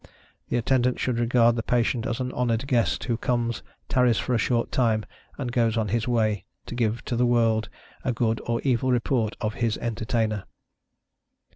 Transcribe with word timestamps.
The 0.49 0.57
Attendant 0.57 0.99
should 0.99 1.19
regard 1.19 1.55
the 1.55 1.61
patient 1.61 2.07
as 2.07 2.19
an 2.19 2.31
honored 2.31 2.65
guest, 2.65 3.03
who 3.03 3.17
comes, 3.17 3.61
tarries 3.87 4.17
for 4.17 4.33
a 4.33 4.39
short 4.39 4.71
time, 4.71 5.05
and 5.37 5.51
goes 5.51 5.77
on 5.77 5.89
his 5.89 6.07
way, 6.07 6.43
to 6.65 6.73
give 6.73 7.05
to 7.05 7.15
the 7.15 7.27
world 7.27 7.69
a 8.03 8.11
good 8.11 8.41
or 8.47 8.59
evil 8.63 8.89
report 8.91 9.35
of 9.41 9.53
his 9.61 9.77
entertainer. 9.77 10.45